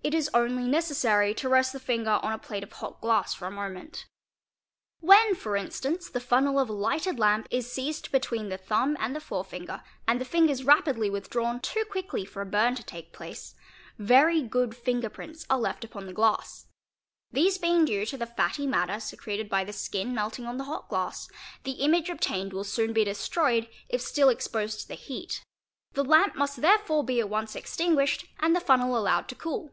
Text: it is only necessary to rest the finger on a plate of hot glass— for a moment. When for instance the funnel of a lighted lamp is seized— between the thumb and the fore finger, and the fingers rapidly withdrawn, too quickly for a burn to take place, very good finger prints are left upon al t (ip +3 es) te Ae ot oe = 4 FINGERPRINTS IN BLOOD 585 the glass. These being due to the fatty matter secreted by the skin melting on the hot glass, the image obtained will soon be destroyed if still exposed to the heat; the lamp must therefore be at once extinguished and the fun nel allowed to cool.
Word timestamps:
it 0.00 0.14
is 0.14 0.30
only 0.32 0.62
necessary 0.62 1.34
to 1.34 1.48
rest 1.48 1.72
the 1.72 1.80
finger 1.80 2.20
on 2.22 2.32
a 2.32 2.38
plate 2.38 2.62
of 2.62 2.70
hot 2.72 2.98
glass— 3.00 3.34
for 3.34 3.46
a 3.46 3.50
moment. 3.50 4.06
When 5.00 5.34
for 5.34 5.56
instance 5.56 6.08
the 6.08 6.20
funnel 6.20 6.58
of 6.60 6.70
a 6.70 6.72
lighted 6.72 7.18
lamp 7.18 7.48
is 7.50 7.70
seized— 7.70 8.12
between 8.12 8.48
the 8.48 8.56
thumb 8.56 8.96
and 9.00 9.14
the 9.14 9.20
fore 9.20 9.42
finger, 9.44 9.82
and 10.06 10.20
the 10.20 10.24
fingers 10.24 10.62
rapidly 10.64 11.10
withdrawn, 11.10 11.58
too 11.60 11.84
quickly 11.84 12.24
for 12.24 12.40
a 12.40 12.46
burn 12.46 12.76
to 12.76 12.84
take 12.84 13.12
place, 13.12 13.56
very 13.98 14.40
good 14.40 14.74
finger 14.76 15.08
prints 15.10 15.44
are 15.50 15.58
left 15.58 15.82
upon 15.82 16.02
al 16.02 16.06
t 16.06 16.10
(ip 16.12 16.16
+3 16.16 16.20
es) 16.20 16.22
te 16.22 16.30
Ae 16.30 16.30
ot 16.30 16.40
oe 16.40 16.46
= 16.46 16.46
4 16.46 16.46
FINGERPRINTS 16.46 16.62
IN 16.62 16.68
BLOOD 16.78 16.94
585 16.94 16.96
the 16.96 17.02
glass. 17.02 17.26
These 17.32 17.58
being 17.58 17.84
due 17.84 18.06
to 18.06 18.16
the 18.16 18.26
fatty 18.26 18.66
matter 18.68 19.00
secreted 19.00 19.48
by 19.50 19.64
the 19.64 19.72
skin 19.72 20.14
melting 20.14 20.46
on 20.46 20.58
the 20.58 20.64
hot 20.64 20.88
glass, 20.88 21.28
the 21.64 21.82
image 21.84 22.08
obtained 22.08 22.52
will 22.52 22.64
soon 22.64 22.92
be 22.92 23.02
destroyed 23.02 23.68
if 23.88 24.00
still 24.00 24.28
exposed 24.28 24.80
to 24.80 24.88
the 24.88 24.94
heat; 24.94 25.42
the 25.94 26.04
lamp 26.04 26.36
must 26.36 26.62
therefore 26.62 27.02
be 27.04 27.18
at 27.18 27.28
once 27.28 27.56
extinguished 27.56 28.26
and 28.38 28.54
the 28.56 28.60
fun 28.60 28.78
nel 28.78 28.96
allowed 28.96 29.26
to 29.28 29.34
cool. 29.34 29.72